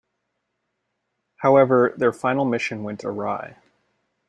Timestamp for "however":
1.35-1.93